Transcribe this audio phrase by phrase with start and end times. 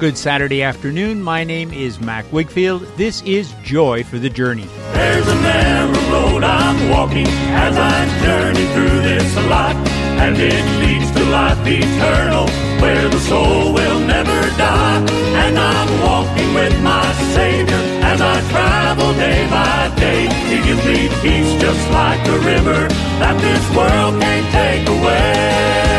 [0.00, 1.22] Good Saturday afternoon.
[1.22, 2.88] My name is Mac Wigfield.
[2.96, 4.64] This is Joy for the Journey.
[4.94, 9.76] There's a narrow road I'm walking as I journey through this life,
[10.16, 12.48] and it leads to life eternal,
[12.80, 15.04] where the soul will never die.
[15.44, 17.04] And I'm walking with my
[17.36, 20.32] Savior as I travel day by day.
[20.48, 22.88] He gives me peace just like a river
[23.20, 25.89] that this world can't take away.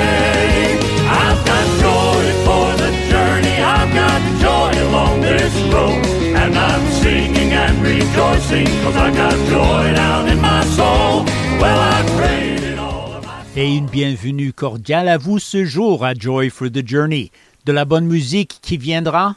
[5.37, 6.03] This road.
[6.35, 11.25] And I'm singing and rejoicing, cause I got joy down in my soul.
[11.59, 16.13] Well, I prayed all of my Et une bienvenue cordiale à vous ce jour à
[16.13, 17.31] Joy for the Journey.
[17.65, 19.35] De la bonne musique qui viendra?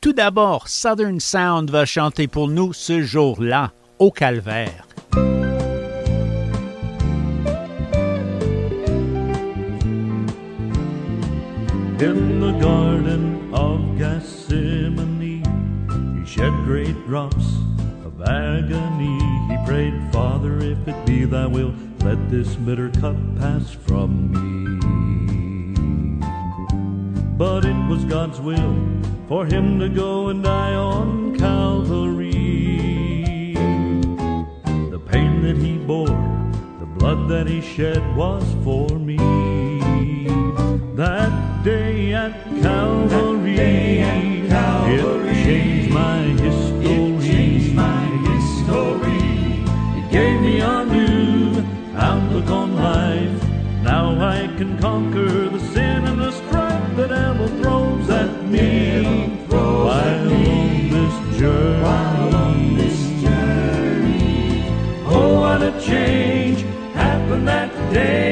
[0.00, 4.86] Tout d'abord, Southern Sound va chanter pour nous ce jour-là, au calvaire.
[12.02, 14.39] In the garden of Gethsemane.
[17.10, 17.46] He shed great drops
[18.04, 19.18] of agony.
[19.48, 24.78] He prayed, Father, if it be thy will, let this bitter cup pass from me.
[27.36, 28.76] But it was God's will
[29.26, 33.54] for him to go and die on Calvary.
[34.90, 39.16] The pain that he bore, the blood that he shed was for me.
[40.94, 46.69] That day at Calvary, day at Calvary it changed my history.
[50.10, 53.44] Gave me a new outlook on life.
[53.82, 59.30] Now I can conquer the sin and the strife that devil throws at me
[61.84, 64.64] on this journey.
[65.06, 66.62] Oh, what a change
[66.94, 68.29] happened that day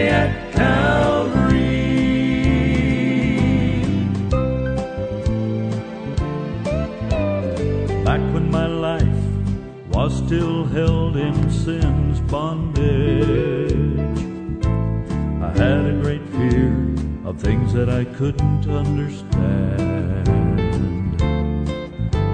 [17.49, 20.27] things that I couldn't understand.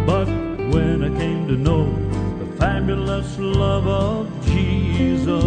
[0.04, 0.26] But
[0.74, 1.84] when I came to know
[2.40, 5.44] the fabulous love of Jesus,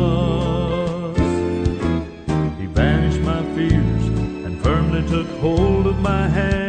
[2.58, 4.04] He banished my fears
[4.46, 6.67] and firmly took hold of my hand.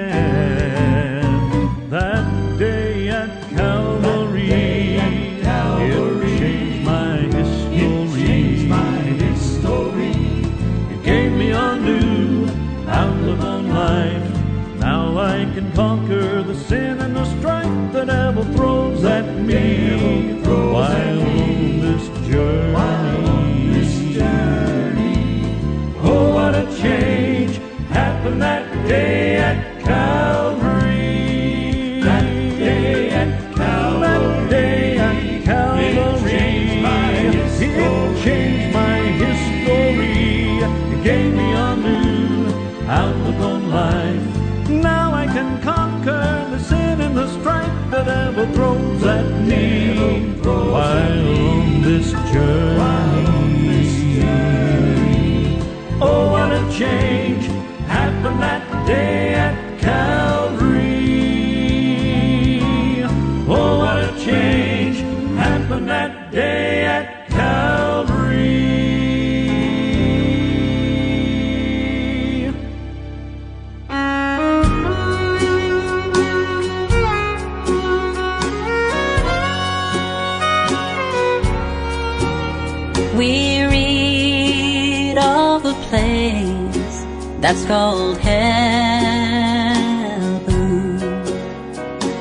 [87.49, 89.39] That's called heaven.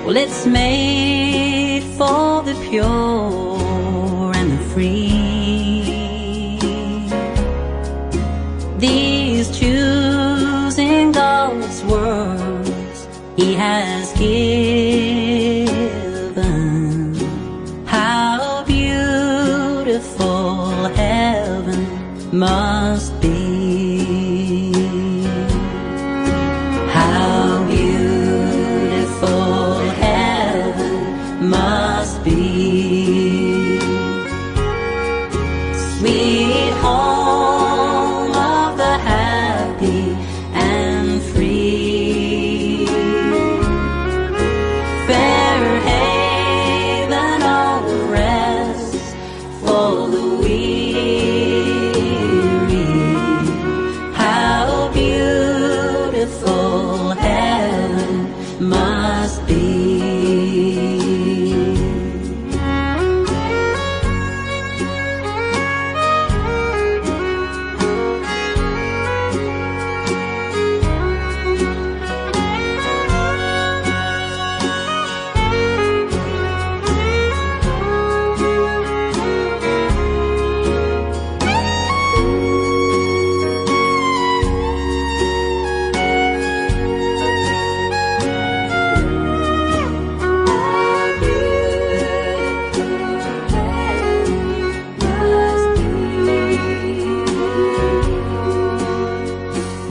[0.06, 3.27] Well, it's made for the pure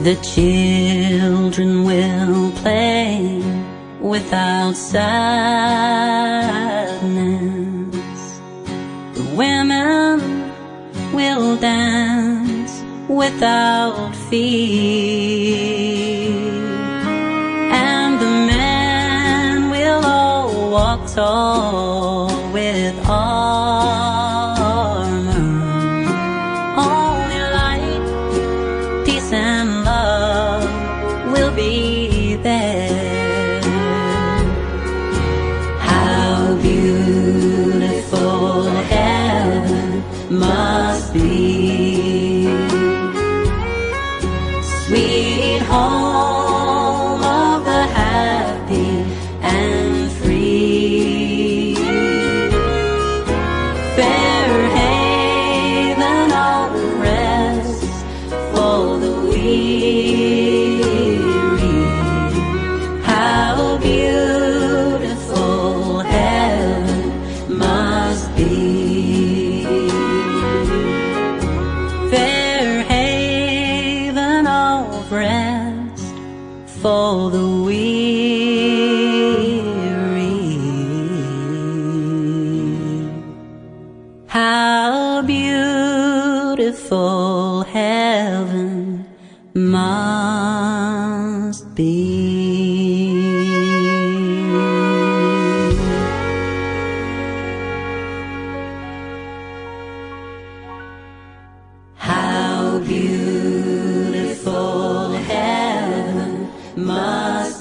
[0.07, 3.43] The children will play
[4.01, 5.11] without sadness.
[9.15, 10.53] The women
[11.13, 14.47] will dance without fear.
[17.73, 21.96] And the men will all walk tall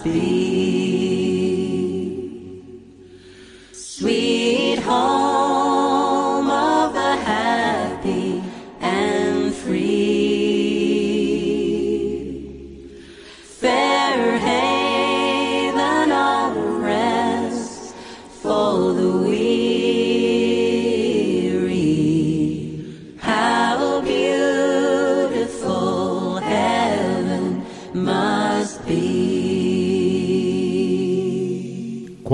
[0.05, 0.44] be.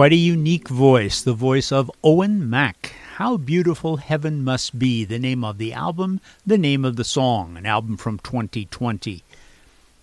[0.01, 2.95] Quite a unique voice, the voice of Owen Mack.
[3.17, 7.55] How Beautiful Heaven Must Be, the name of the album, the name of the song,
[7.55, 9.23] an album from 2020.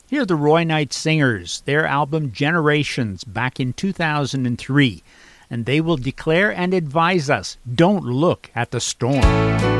[0.06, 5.02] Here are the Roy Knight Singers, their album Generations back in 2003,
[5.50, 9.77] and they will declare and advise us don't look at the storm.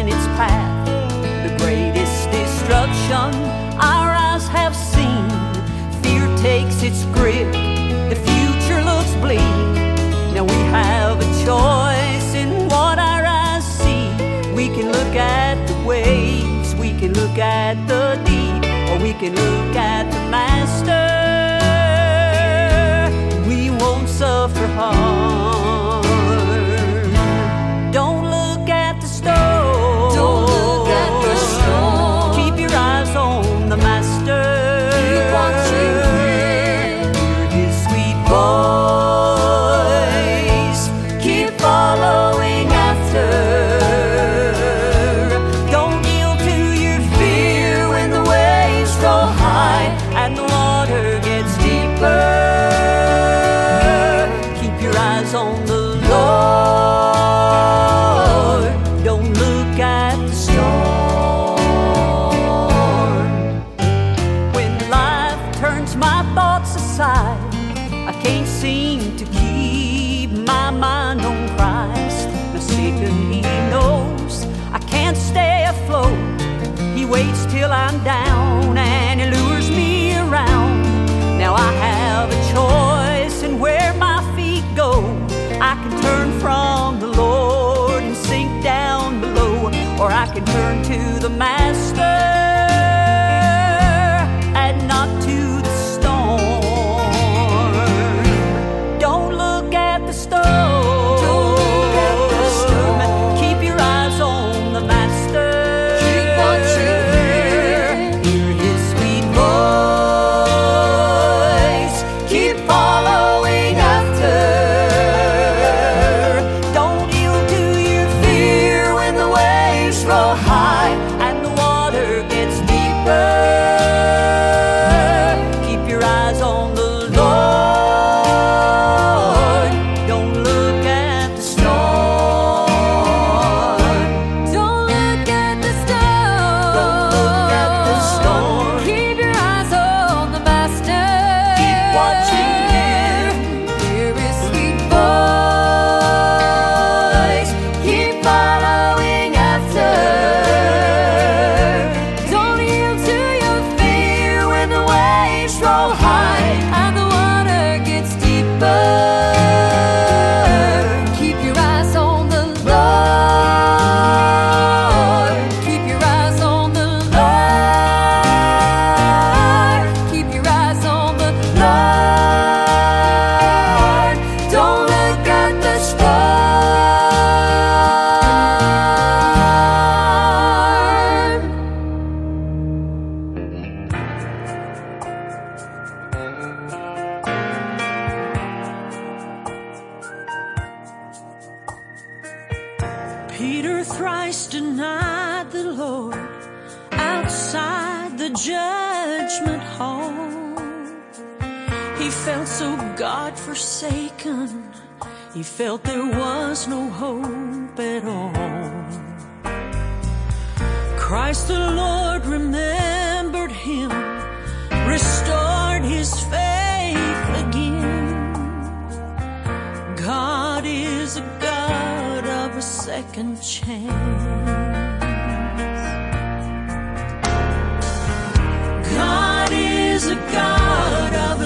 [0.00, 0.86] In its path.
[1.46, 3.34] The greatest destruction
[3.76, 5.28] our eyes have seen.
[6.02, 7.52] Fear takes its grip.
[8.08, 9.54] The future looks bleak.
[10.34, 14.08] Now we have a choice in what our eyes see.
[14.54, 19.34] We can look at the waves, we can look at the deep, or we can
[19.34, 21.08] look at the master.
[23.46, 25.69] We won't suffer harm.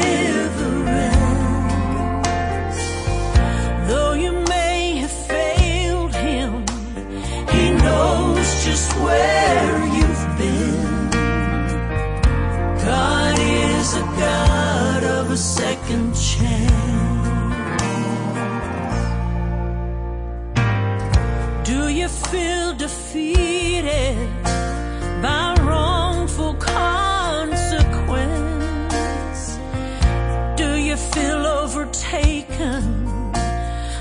[3.88, 6.64] Though you may have failed Him,
[7.52, 11.10] He knows just where you've been.
[12.86, 16.71] God is a God of a second chance.
[22.32, 24.16] feel defeated
[25.20, 27.58] by wrongful consequence?
[30.56, 32.82] Do you feel overtaken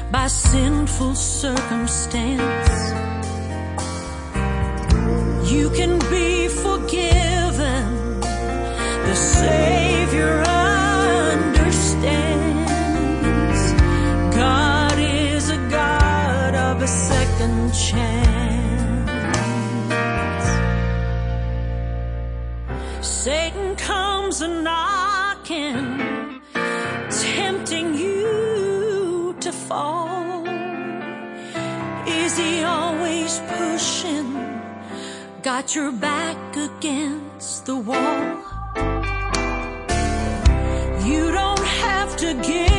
[0.09, 2.79] by sinful circumstance?
[5.51, 6.20] You can be
[17.73, 19.11] chance.
[23.01, 26.41] Satan comes a knocking,
[27.09, 30.45] tempting you to fall.
[32.07, 34.29] Is he always pushing?
[35.43, 38.37] Got your back against the wall.
[41.05, 42.70] You don't have to give.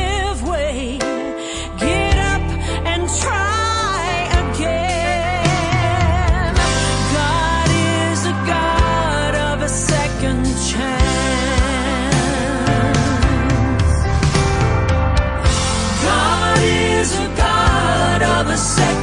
[17.03, 19.02] is a god of a second.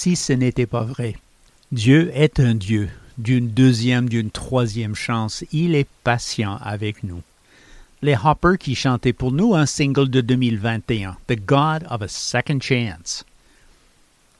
[0.00, 1.14] si ce n'était pas vrai?
[1.72, 2.88] Dieu est un Dieu
[3.18, 5.44] d'une deuxième, d'une troisième chance.
[5.52, 7.20] Il est patient avec nous.
[8.00, 12.60] Les Hoppers qui chantaient pour nous un single de 2021, The God of a Second
[12.62, 13.26] Chance.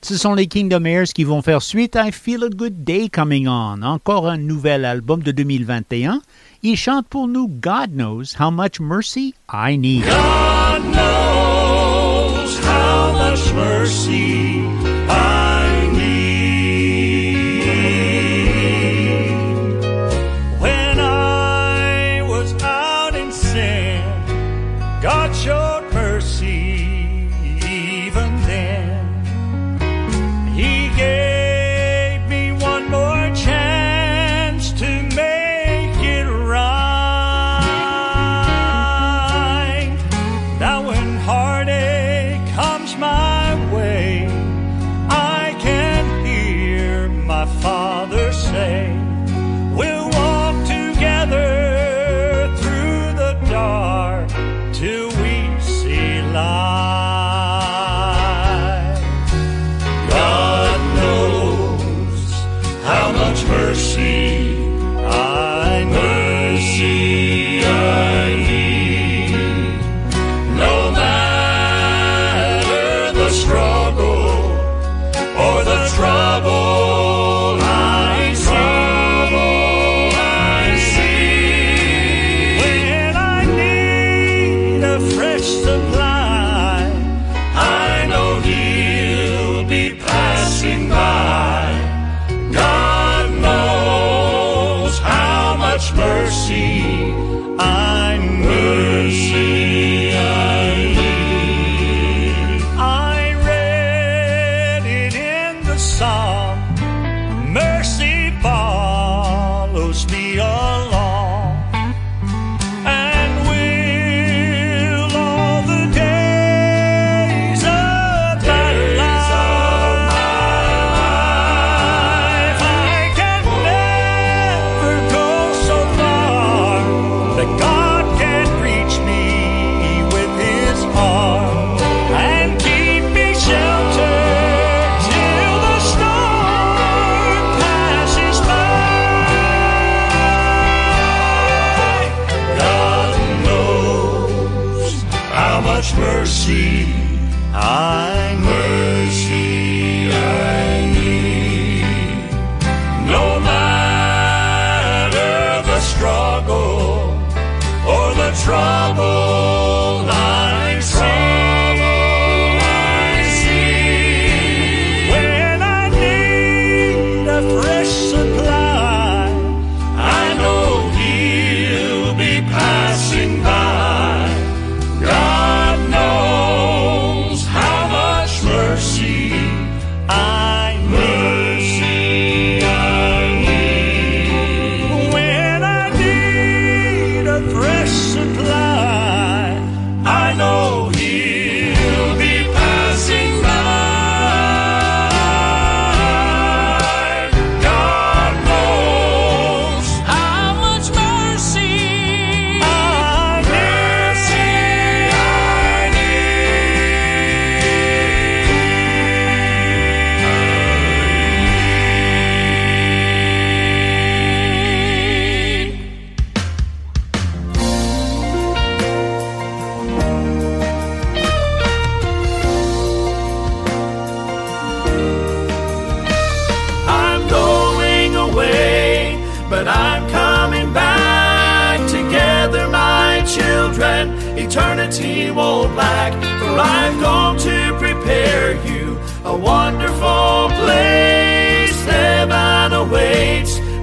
[0.01, 3.47] Ce sont les Kingdom Heirs qui vont faire suite I Feel a Good Day Coming
[3.47, 6.23] On, encore un nouvel album de 2021.
[6.63, 10.05] Ils chantent pour nous God Knows How Much Mercy I Need.
[10.05, 14.90] God knows how much mercy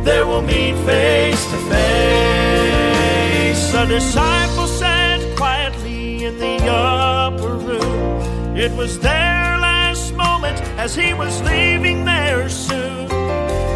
[0.08, 3.62] there we'll meet face to face.
[3.74, 8.56] The disciples sat quietly in the upper room.
[8.56, 13.10] It was their last moment as he was leaving there soon.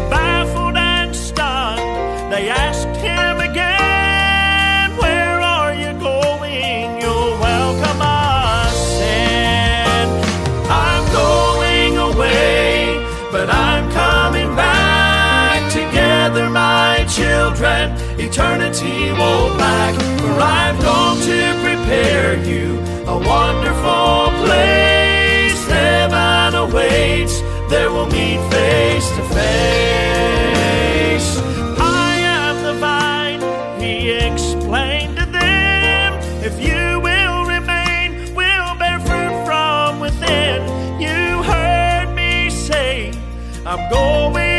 [0.08, 3.81] Baffled and stunned, they asked him again,
[18.32, 25.66] Eternity won't lack, for I've gone to prepare you a wonderful place.
[25.66, 31.28] Heaven awaits, there we'll meet face to face.
[31.78, 33.42] I am the vine,
[33.78, 36.14] he explained to them.
[36.42, 40.62] If you will remain, we'll bear fruit from within.
[40.98, 43.12] You heard me say,
[43.66, 44.51] I'm going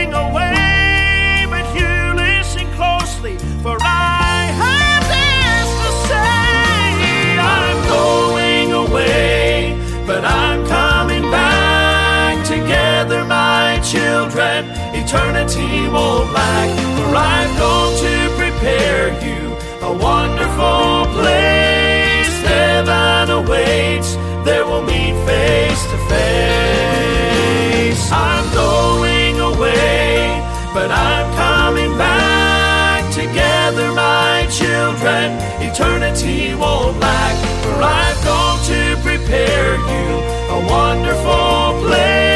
[15.13, 19.53] Eternity won't lack, for I've gone to prepare you
[19.85, 22.33] a wonderful place.
[22.41, 28.11] Heaven awaits, there we'll meet face to face.
[28.11, 30.41] I'm going away,
[30.73, 35.37] but I'm coming back together, my children.
[35.61, 42.32] Eternity won't lack, for I've gone to prepare you a wonderful place.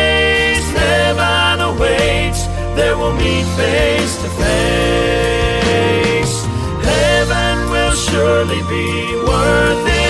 [2.77, 5.65] There we'll meet face to face.
[6.85, 10.06] Heaven will surely be worth it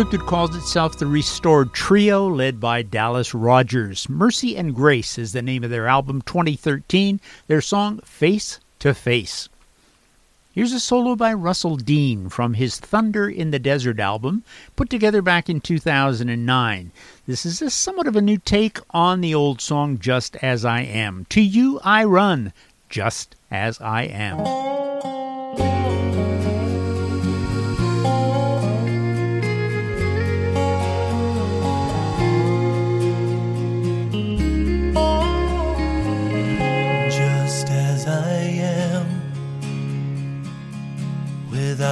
[0.00, 4.08] Group that calls itself the Restored Trio, led by Dallas Rogers.
[4.08, 9.50] Mercy and Grace is the name of their album 2013, their song Face to Face.
[10.54, 14.42] Here's a solo by Russell Dean from his Thunder in the Desert album,
[14.74, 16.92] put together back in 2009.
[17.26, 20.80] This is a somewhat of a new take on the old song Just As I
[20.80, 21.26] Am.
[21.28, 22.54] To you I run,
[22.88, 24.79] just as I am.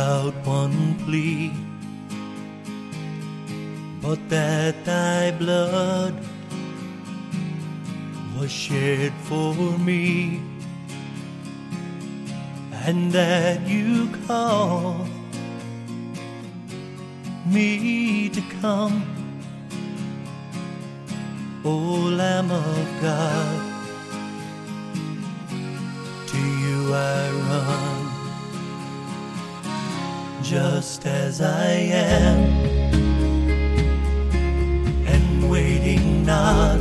[0.09, 1.53] Without one plea,
[4.01, 6.14] but that thy blood
[8.38, 9.55] was shed for
[9.88, 10.40] me,
[12.87, 15.07] and that you call
[17.47, 19.03] me to come,
[21.66, 21.75] O
[22.21, 23.61] Lamb of God
[26.29, 28.17] to you I run,
[30.42, 32.38] just as I am,
[35.07, 36.79] and waiting not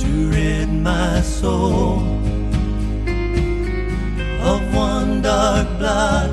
[0.00, 2.00] to rid my soul
[4.42, 6.30] of one dark blot.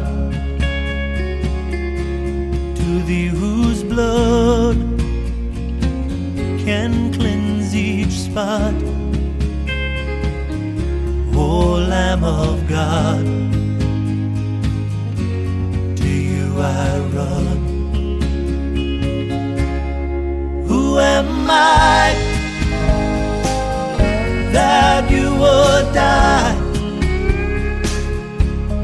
[2.76, 4.78] To thee whose blood
[6.66, 8.74] can cleanse each spot.
[11.36, 13.43] O Lamb of God,
[21.50, 22.16] I
[24.52, 26.56] that you would die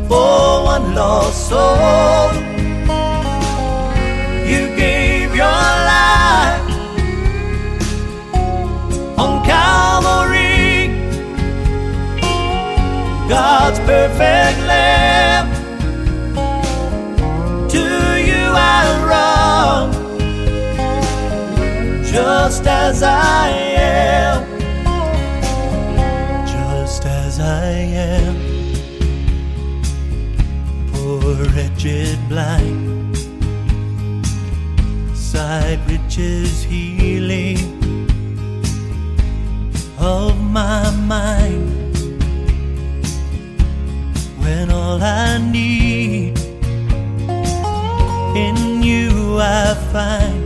[0.07, 2.31] for one lost soul?
[4.51, 6.63] You gave your life
[9.17, 10.87] on Calvary.
[13.29, 15.38] God's perfect lamb.
[22.41, 24.39] Just as I am,
[26.47, 27.71] just as I
[28.11, 28.35] am.
[30.91, 33.17] Poor wretched blind,
[35.13, 37.59] Side riches healing
[39.99, 41.67] of my mind.
[44.43, 46.39] When all I need
[48.45, 50.38] In you I find,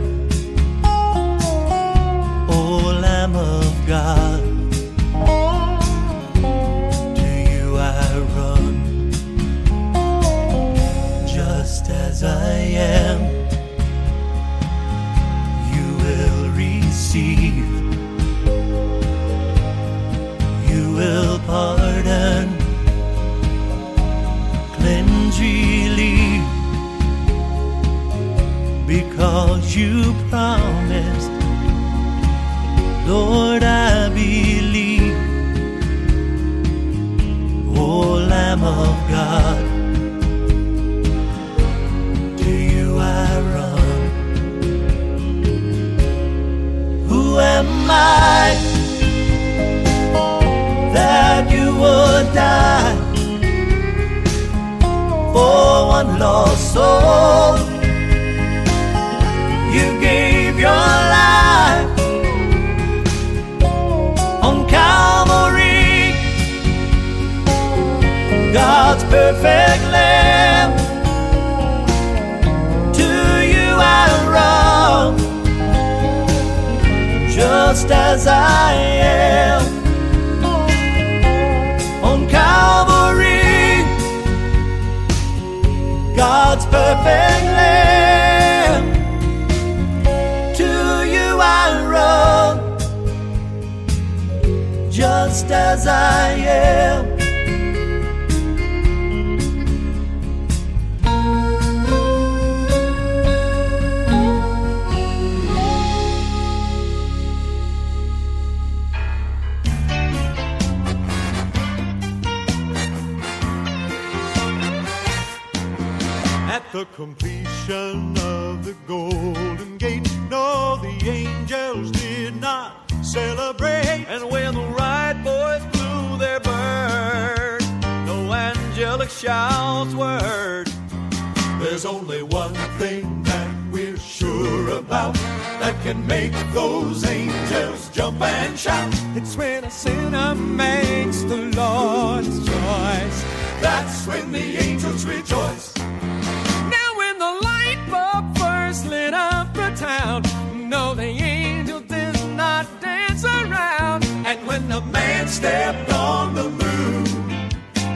[134.74, 135.14] about
[135.60, 138.92] that can make those angels jump and shout.
[139.14, 143.18] It's when a sinner makes the Lord's choice.
[143.60, 145.74] That's when the angels rejoice.
[145.76, 150.22] Now when the light bulb first lit up the town,
[150.68, 154.04] no, the angel did not dance around.
[154.26, 157.04] And when the man stepped on the moon,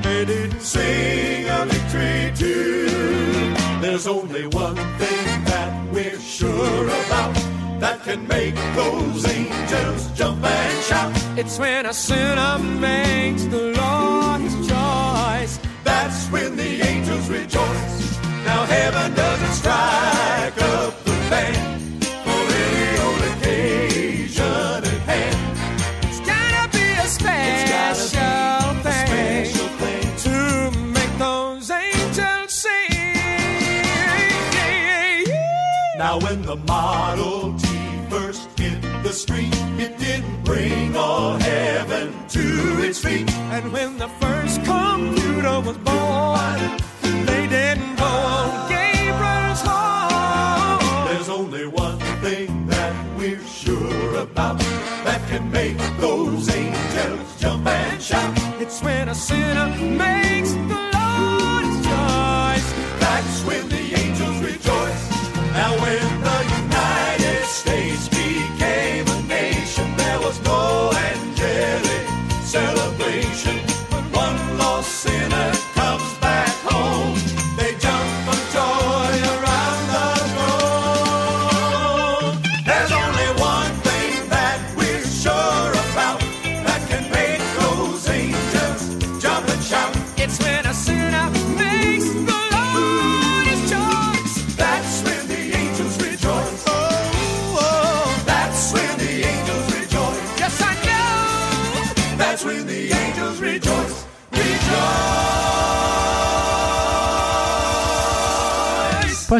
[0.03, 3.18] they didn't sing a victory tune.
[3.89, 7.35] There's only one thing that we're sure about
[7.81, 11.39] that can make those angels jump and shout.
[11.39, 15.59] It's when a sinner makes the Lord's choice.
[15.85, 18.19] That's when the angels rejoice.
[18.45, 21.78] Now heaven doesn't strike up the band
[36.19, 37.69] Now when the Model T
[38.09, 43.31] first hit the street, it didn't bring all heaven to its feet.
[43.53, 46.79] And when the first computer was born,
[47.25, 51.07] they didn't go on Gabriel's horn.
[51.09, 54.59] There's only one thing that we're sure about
[55.05, 58.35] that can make those angels jump and shout.
[58.61, 60.78] It's when a sinner makes the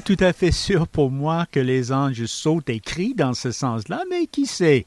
[0.09, 4.05] tout à fait sûr pour moi que les anges sautent et crient dans ce sens-là,
[4.09, 4.87] mais qui sait?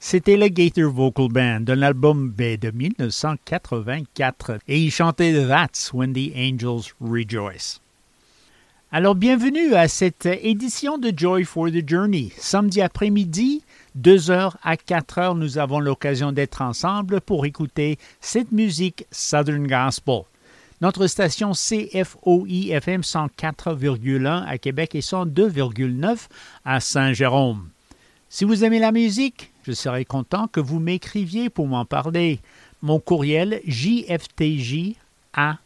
[0.00, 6.12] C'était le Gator Vocal Band d'un album B de 1984 et il chantait That's When
[6.12, 7.78] the Angels Rejoice.
[8.90, 12.32] Alors bienvenue à cette édition de Joy for the Journey.
[12.36, 13.62] Samedi après-midi,
[13.96, 20.22] 2h à 4h, nous avons l'occasion d'être ensemble pour écouter cette musique Southern Gospel.
[20.82, 26.26] Notre station CFOI FM 104,1 à Québec et 102,9
[26.66, 27.70] à Saint-Jérôme.
[28.28, 32.40] Si vous aimez la musique, je serais content que vous m'écriviez pour m'en parler.
[32.82, 34.96] Mon courriel jftj
[35.32, 35.56] à.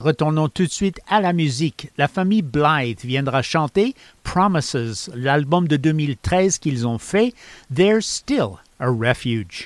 [0.00, 1.90] Retournons tout de suite à la musique.
[1.98, 7.32] La famille Blythe viendra chanter Promises, l'album de 2013 qu'ils ont fait,
[7.72, 9.64] There's Still a Refuge.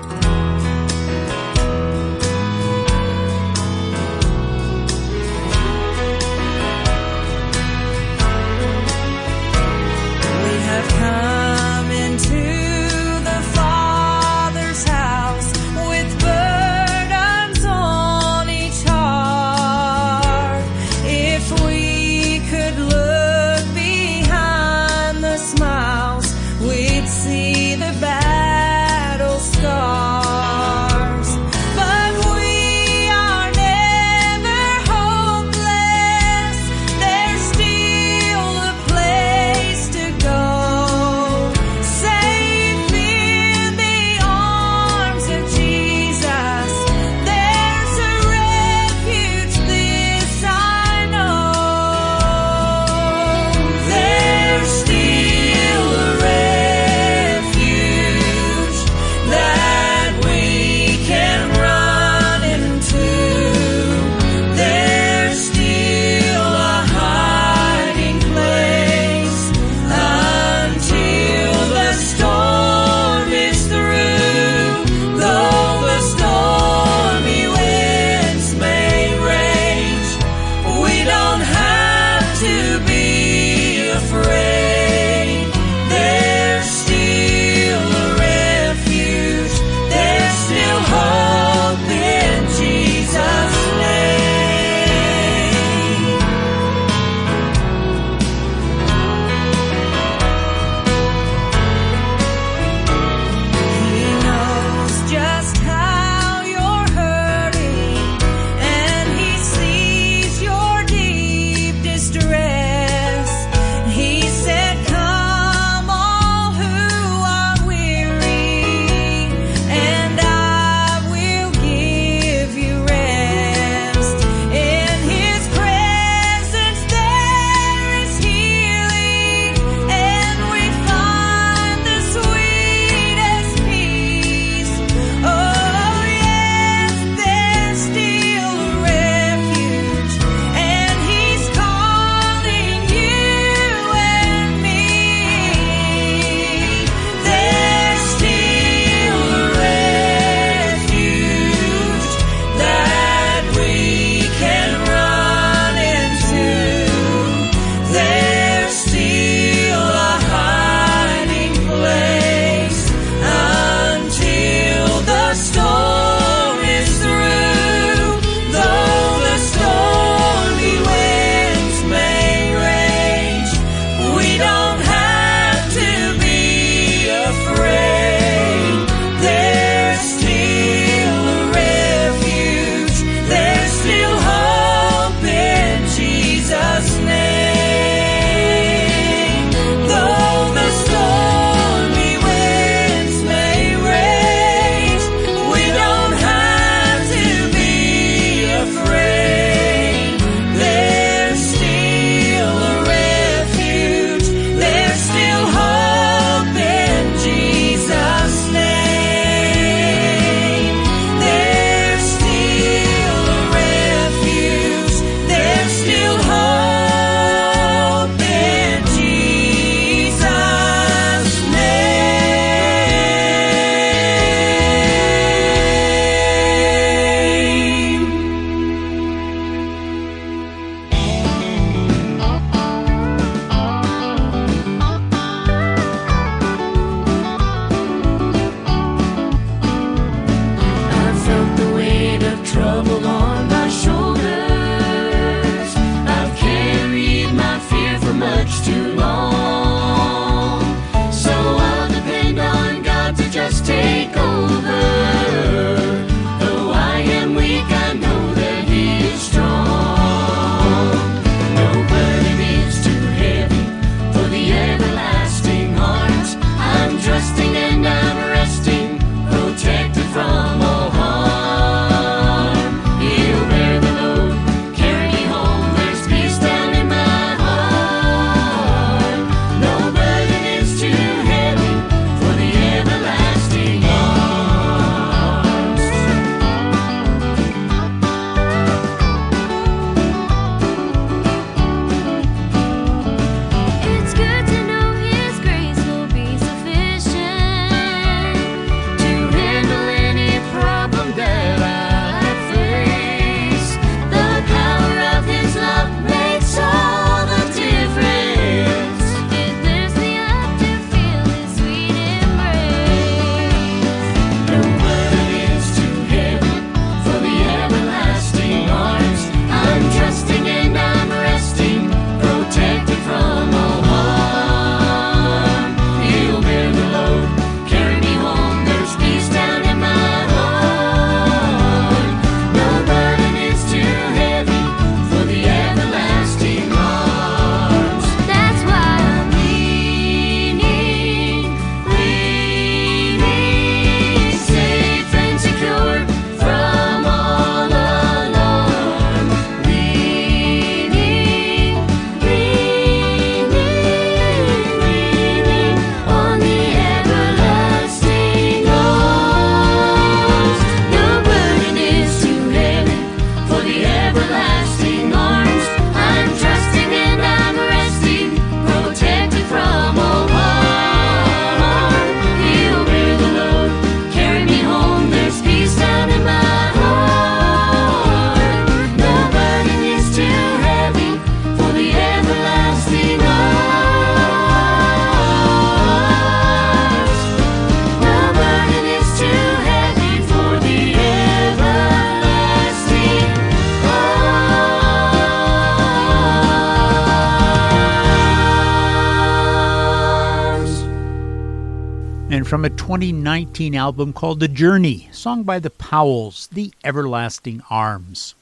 [402.86, 408.36] 2019 album called The Journey, Song by the Powells, The Everlasting Arms.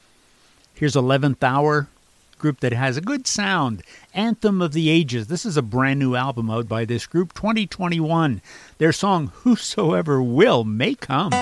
[0.74, 1.88] Here's 11th Hour,
[2.36, 3.82] group that has a good sound,
[4.12, 5.28] Anthem of the Ages.
[5.28, 8.42] This is a brand new album out by this group, 2021.
[8.76, 11.32] Their song Whosoever Will may come.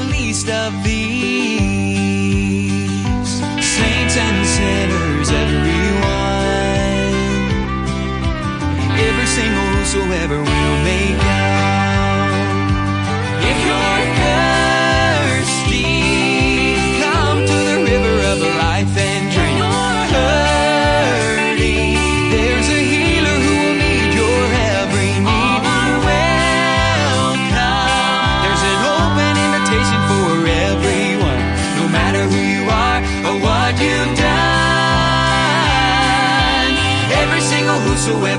[0.00, 1.56] the least of these.
[3.76, 6.84] Saints and sinners, everyone.
[9.08, 11.35] Every single whosoever will make
[38.08, 38.35] away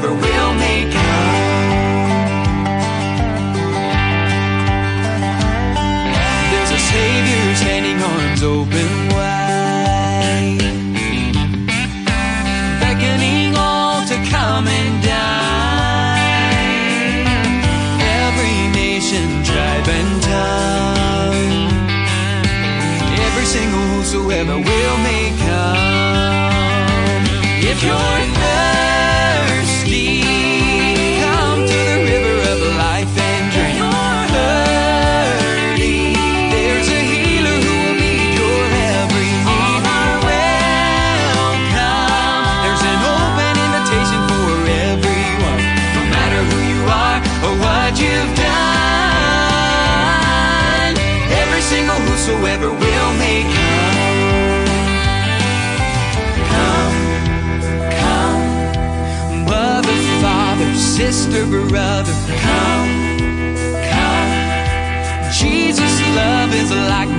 [66.72, 67.17] is like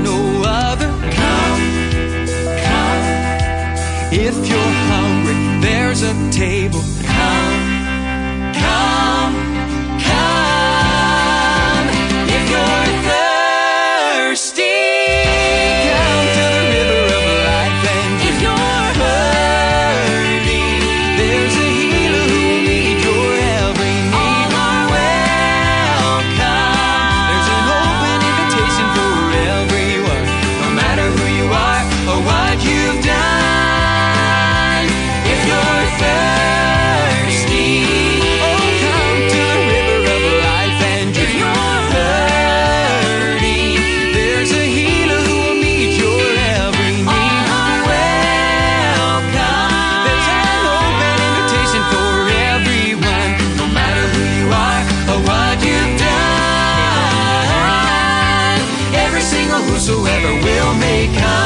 [61.06, 61.37] come.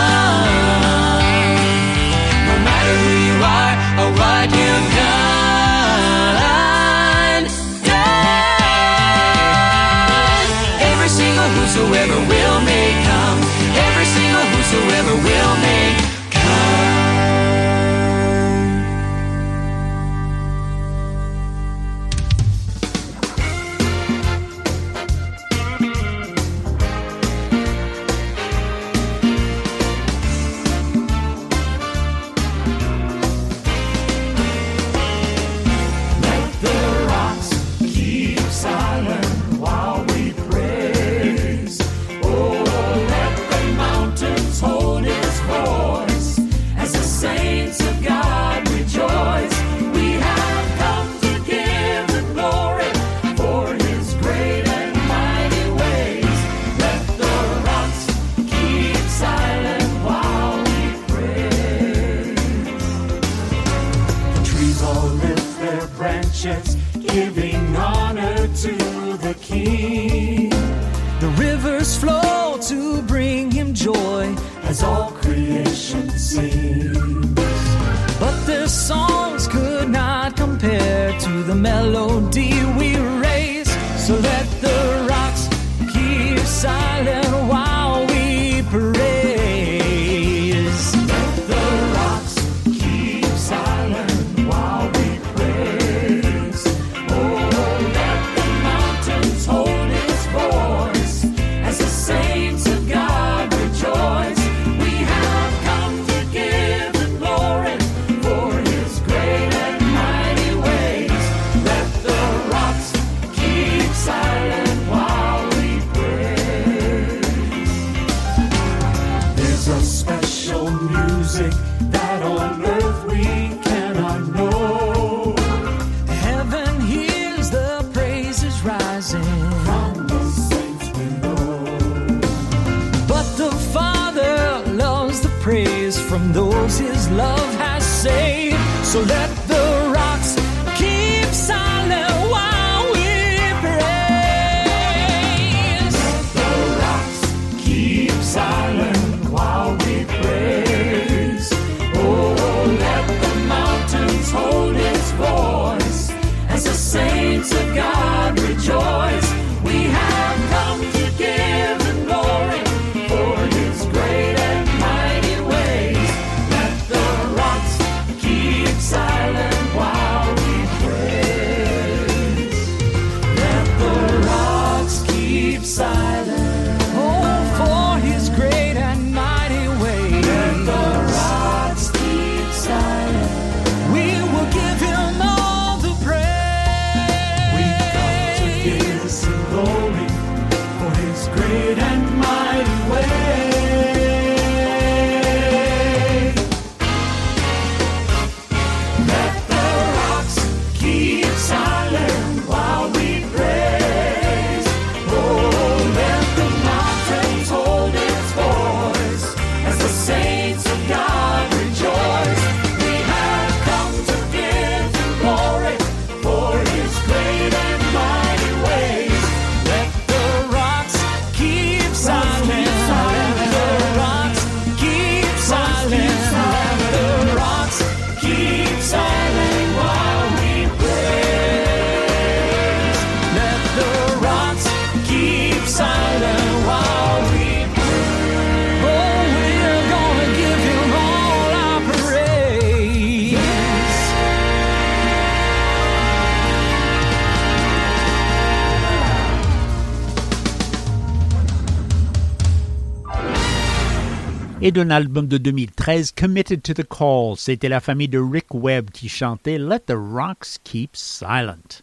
[254.65, 258.91] Et d'un album de 2013, Committed to the Call, c'était la famille de Rick Webb
[258.93, 261.83] qui chantait Let the Rocks Keep Silent.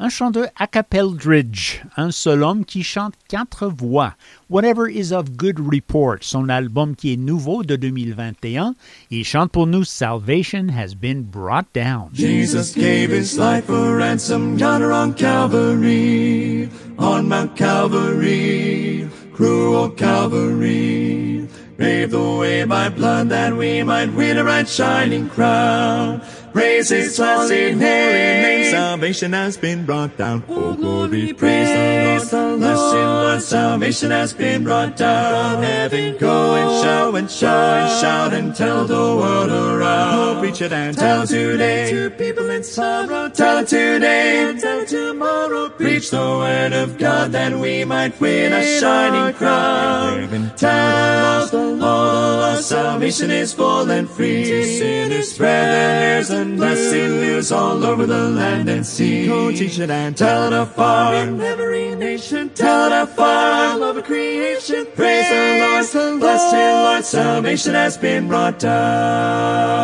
[0.00, 4.14] Un chanteur a capelledridge, un seul homme qui chante quatre voix.
[4.50, 8.74] Whatever is of good report, son album qui est nouveau de 2021.
[9.12, 12.08] Il chante pour nous Salvation has been brought down.
[12.12, 16.68] Jesus gave his life a ransom on Calvary,
[16.98, 21.46] on Mount Calvary, cruel Calvary.
[21.78, 26.22] Paved the way by blood that we might win a bright shining crown.
[26.52, 28.70] Praise his blessed name.
[28.70, 30.42] Salvation has been brought down.
[30.48, 32.05] Oh, glory, praise the Lord.
[32.16, 35.56] Blessed Lord, salvation has been brought down.
[35.56, 40.36] From heaven, go and oh, shout and shout and shout and tell the world around.
[40.36, 43.28] Oh, preach it and tell today to people in sorrow.
[43.28, 45.68] Tell it today and tell tomorrow.
[45.68, 50.52] Preach the word of God that we might win a shining crown.
[50.56, 54.44] Tell the Lord, salvation is full and free.
[54.44, 59.26] To sinners, spread the news and blessing news all over the land and sea.
[59.26, 62.48] Go teach it and tell it afar in every nation.
[62.50, 64.86] Tell it afar all over creation.
[64.94, 69.82] Praise the Lord, blessed Lord, salvation has been brought down.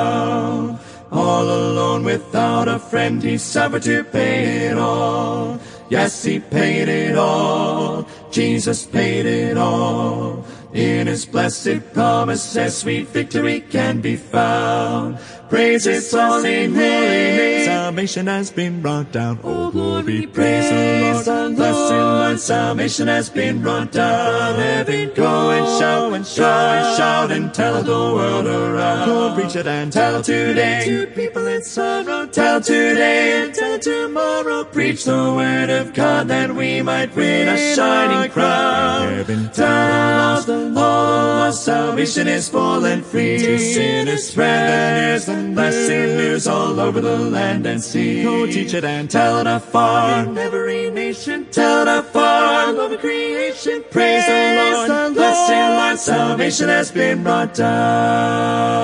[1.10, 5.60] All alone without a friend, he suffered to pay it all.
[5.90, 8.06] Yes, he paid it all.
[8.30, 10.46] Jesus paid it all.
[10.72, 15.18] In his blessed promises, sweet victory can be found.
[15.53, 17.66] Praise his holy name.
[17.66, 19.38] Salvation has been brought down.
[19.44, 21.57] Oh, oh glory, praise the Lord.
[21.57, 24.59] Blessed Lord, salvation has been brought down.
[24.59, 29.05] Heaven, go and oh, shout and shout and shout and tell the world around.
[29.07, 32.24] Go preach it and tell today to people in sorrow.
[32.24, 34.64] Tell today and tell tomorrow.
[34.64, 39.09] Preach the word of God that we might win a shining crown.
[39.09, 43.36] Heaven, tell the Lord, salvation is full and free.
[43.36, 48.22] To sinners spread the news blessing news all over the land and sea.
[48.22, 50.24] Go teach it and tell it afar.
[50.24, 52.68] In every nation, tell it afar.
[52.68, 54.90] All over creation, praise the Lord.
[54.90, 58.82] The Blessed Lord, salvation has been brought down.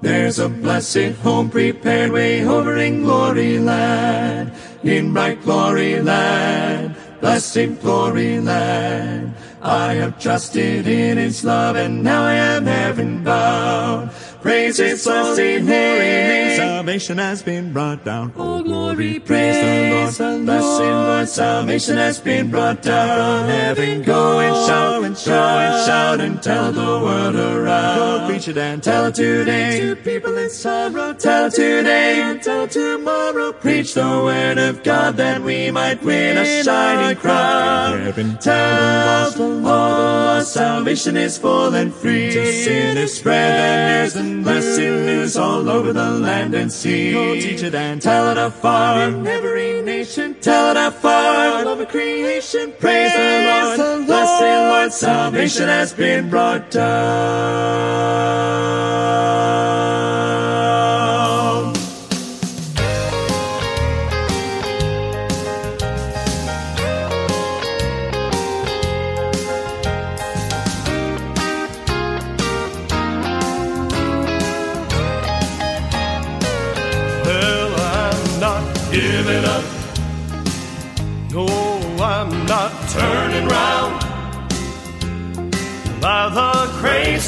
[0.00, 4.52] There's a blessed home prepared way over in glory land.
[4.82, 9.34] In bright glory land, blessed glory land.
[9.62, 14.10] I have trusted in his love and now I am heaven bound.
[14.42, 16.56] Praise His holy name.
[16.56, 18.32] Salvation has been brought down.
[18.36, 20.46] Oh, glory, praise the Lord.
[20.46, 24.02] Blessed Lord, salvation has been brought down from heaven.
[24.02, 27.96] Go and shout, and go and shout, and tell the world around.
[27.96, 29.80] Go preach it and tell it today.
[29.80, 33.52] To people in sorrow, tell today and tell tomorrow.
[33.52, 38.00] Preach the word of God that we might win a shining crown.
[38.00, 42.32] Heaven, tell the all the lost, salvation is full and free.
[42.32, 47.12] To sinners spread the news and blessing news all over the land and sea.
[47.12, 50.34] Go teach it and tell it afar in every nation.
[50.40, 52.72] Tell it afar, all over creation.
[52.78, 57.92] Praise the Lord, Blessing Lord, salvation has been brought down.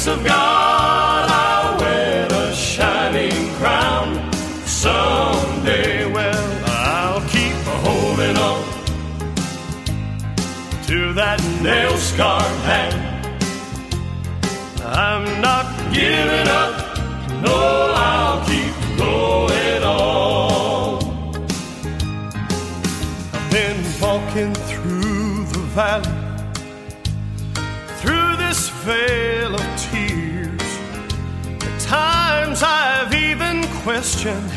[0.05, 4.31] Grace of God, I'll wear a shining crown.
[4.65, 8.63] Someday, well, I'll keep holding on
[10.87, 13.01] to that nail scarred hand.
[14.85, 16.75] I'm not giving up.
[17.41, 21.35] No, I'll keep going on.
[23.33, 26.11] I've been walking through the valley,
[28.01, 29.64] through this vale of
[32.55, 34.51] times I've even questioned,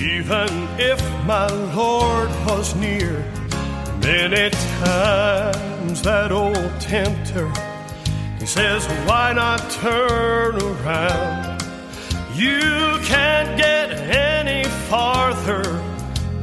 [0.00, 3.24] even if my Lord was near.
[4.02, 7.50] Many times that old tempter,
[8.38, 11.62] he says, Why not turn around?
[12.34, 15.62] You can't get any farther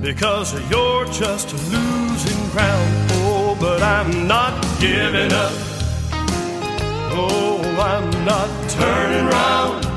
[0.01, 3.11] because you're just losing ground.
[3.23, 5.53] Oh, but I'm not giving up.
[7.17, 9.94] Oh, I'm not turning round.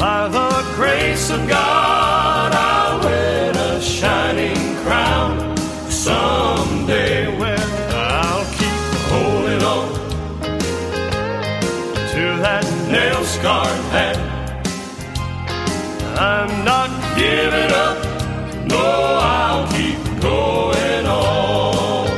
[0.00, 5.54] By the grace of God, I'll win a shining crown.
[5.90, 8.80] Someday, well, I'll keep
[9.12, 9.92] holding on
[12.12, 14.20] to that nail scarred hand.
[16.18, 17.98] I'm not giving up.
[18.66, 22.08] No, I'll keep going on.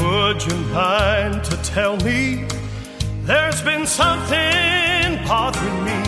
[0.00, 2.41] Would you mind to tell me
[3.62, 6.02] there's been something bothering me?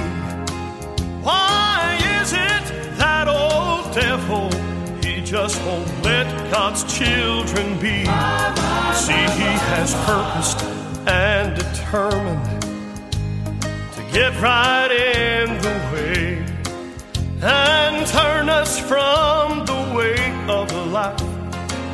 [1.22, 4.50] Why is it that old devil?
[5.02, 8.04] He just won't let God's children be.
[8.94, 10.62] See, he has purposed
[11.06, 12.62] and determined
[13.60, 16.46] to get right in the way
[17.42, 20.16] and turn us from the way
[20.48, 21.20] of life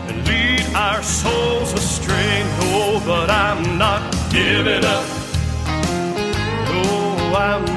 [0.09, 2.45] and lead our souls astray.
[2.61, 5.20] No, but I'm not giving up.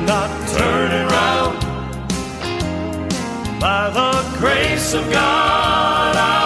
[0.06, 1.60] Not turning round.
[3.62, 6.43] By the grace of God, I'll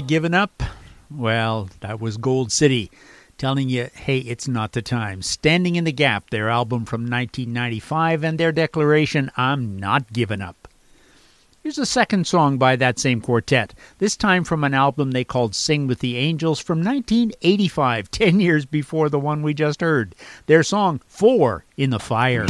[0.00, 0.62] Given up?
[1.10, 2.90] Well, that was Gold City
[3.38, 5.22] telling you, hey, it's not the time.
[5.22, 10.68] Standing in the Gap, their album from 1995, and their declaration, I'm not giving up.
[11.62, 15.54] Here's a second song by that same quartet, this time from an album they called
[15.54, 20.14] Sing with the Angels from 1985, 10 years before the one we just heard.
[20.46, 22.46] Their song, Four in the Fire.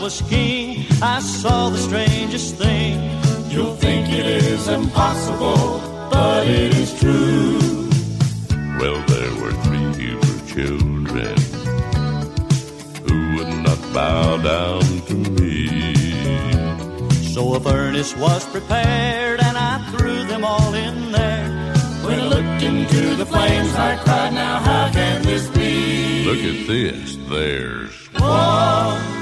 [0.00, 2.94] was king, I saw the strangest thing.
[3.50, 5.80] You'll think it is impossible,
[6.10, 7.58] but it is true.
[8.80, 11.36] Well, there were three Hebrew children
[13.04, 15.94] who would not bow down to me.
[17.34, 21.74] So a furnace was prepared, and I threw them all in there.
[22.04, 26.24] When I looked into the flames, I cried, Now how can this be?
[26.24, 27.16] Look at this.
[27.28, 29.19] There's one.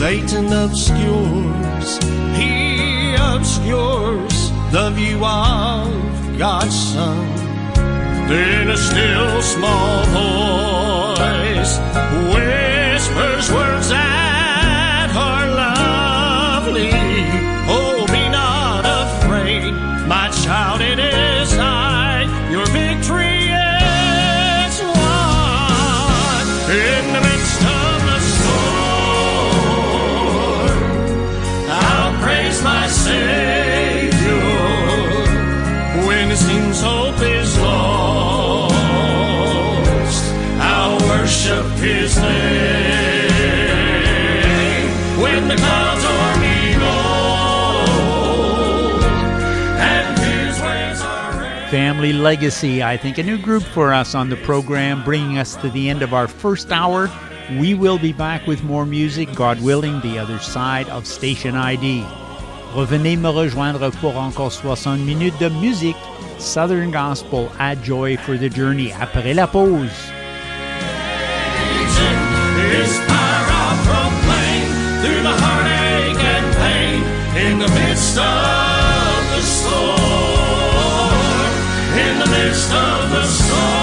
[0.00, 1.98] Satan obscures,
[2.34, 7.28] he obscures the view of God's Son.
[8.26, 11.76] Then a still small voice
[12.32, 13.69] whispers words
[52.20, 55.88] Legacy, I think a new group for us on the program, bringing us to the
[55.88, 57.10] end of our first hour.
[57.58, 62.04] We will be back with more music, God willing, the other side of Station ID.
[62.74, 65.96] Revenez me rejoindre pour encore 60 minutes de musique,
[66.38, 69.90] Southern Gospel at Joy for the Journey, après la pause.
[75.02, 76.54] Through the heartache and
[82.52, 83.79] of the storm.